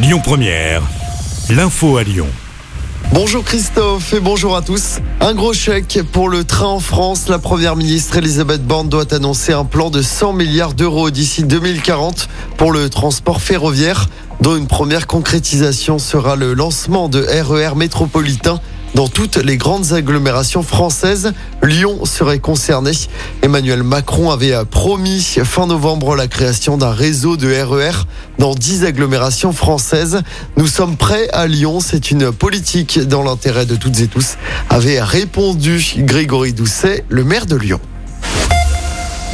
[0.00, 0.82] Lyon Première,
[1.50, 2.28] l'info à Lyon.
[3.12, 5.00] Bonjour Christophe et bonjour à tous.
[5.20, 7.28] Un gros chèque pour le train en France.
[7.28, 12.28] La première ministre Elisabeth Borne doit annoncer un plan de 100 milliards d'euros d'ici 2040
[12.56, 14.08] pour le transport ferroviaire,
[14.40, 18.60] dont une première concrétisation sera le lancement de RER métropolitains
[18.94, 21.32] dans toutes les grandes agglomérations françaises.
[21.62, 22.92] Lyon serait concerné.
[23.42, 28.04] Emmanuel Macron avait promis fin novembre la création d'un réseau de RER
[28.38, 30.22] dans 10 agglomérations françaises.
[30.56, 31.80] Nous sommes prêts à Lyon.
[31.80, 34.36] C'est une politique dans l'intérêt de toutes et tous,
[34.70, 37.80] avait répondu Grégory Doucet, le maire de Lyon.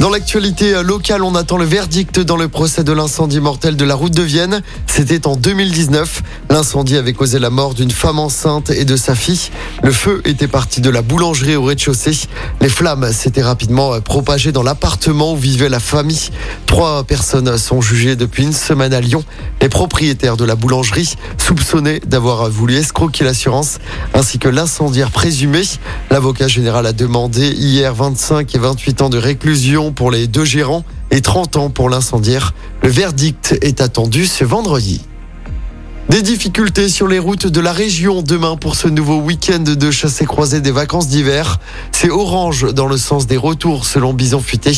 [0.01, 3.95] Dans l'actualité locale, on attend le verdict dans le procès de l'incendie mortel de la
[3.95, 4.61] route de Vienne.
[4.87, 6.23] C'était en 2019.
[6.51, 9.51] L'incendie avait causé la mort d'une femme enceinte et de sa fille.
[9.83, 12.29] Le feu était parti de la boulangerie au rez-de-chaussée.
[12.61, 16.31] Les flammes s'étaient rapidement propagées dans l'appartement où vivait la famille.
[16.67, 19.25] Trois personnes sont jugées depuis une semaine à Lyon.
[19.63, 23.79] Les propriétaires de la boulangerie, soupçonnés d'avoir voulu escroquer l'assurance,
[24.13, 25.63] ainsi que l'incendiaire présumé.
[26.11, 30.85] L'avocat général a demandé hier 25 et 28 ans de réclusion pour les deux gérants
[31.11, 32.55] et 30 ans pour l'incendiaire.
[32.83, 35.03] Le verdict est attendu ce vendredi.
[36.11, 40.27] Des difficultés sur les routes de la région demain pour ce nouveau week-end de chassé
[40.27, 41.59] croisé des vacances d'hiver.
[41.93, 44.73] C'est orange dans le sens des retours selon Bison Futé.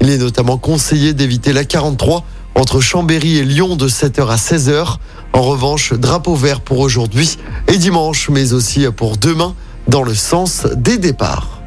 [0.00, 4.96] Il est notamment conseillé d'éviter la 43 entre Chambéry et Lyon de 7h à 16h.
[5.32, 9.54] En revanche, drapeau vert pour aujourd'hui et dimanche, mais aussi pour demain
[9.88, 11.57] dans le sens des départs.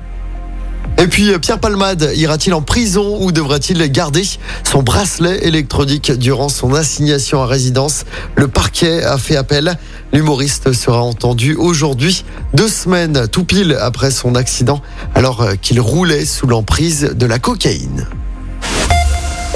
[1.01, 4.21] Et puis Pierre Palmade ira-t-il en prison ou devra-t-il garder
[4.63, 8.05] son bracelet électronique durant son assignation à résidence?
[8.35, 9.79] Le parquet a fait appel.
[10.13, 14.79] L'humoriste sera entendu aujourd'hui, deux semaines tout pile après son accident,
[15.15, 18.05] alors qu'il roulait sous l'emprise de la cocaïne.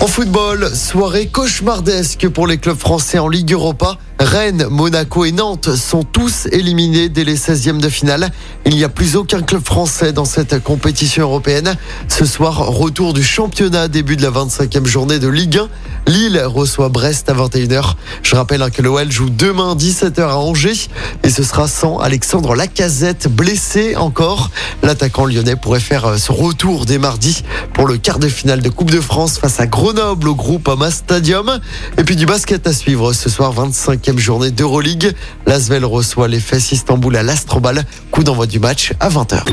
[0.02, 3.98] En football, soirée cauchemardesque pour les clubs français en Ligue Europa.
[4.20, 8.32] Rennes, Monaco et Nantes sont tous éliminés dès les 16e de finale.
[8.66, 11.76] Il n'y a plus aucun club français dans cette compétition européenne.
[12.08, 15.68] Ce soir, retour du championnat, début de la 25e journée de Ligue 1.
[16.08, 17.96] Lille reçoit Brest à 21h.
[18.24, 20.88] Je rappelle hein, que l'OL joue demain 17h à Angers
[21.24, 24.50] et ce sera sans Alexandre Lacazette blessé encore.
[24.82, 28.70] L'attaquant lyonnais pourrait faire euh, ce retour dès mardi pour le quart de finale de
[28.70, 31.60] Coupe de France face à Grenoble au groupe Ama Stadium.
[31.98, 35.14] Et puis du basket à suivre ce soir 25 journée d'Euroleague.
[35.46, 37.86] L'Asvel reçoit les Fesses Istanbul à l'Astrobal.
[38.12, 39.44] Coup d'envoi du match à 20h.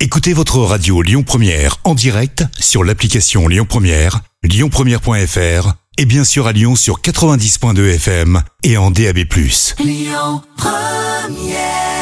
[0.00, 6.46] Écoutez votre radio Lyon Première en direct sur l'application Lyon Première, lyonpremière.fr et bien sûr
[6.46, 9.18] à Lyon sur 90.2 FM et en DAB+.
[9.78, 12.01] Lyon Première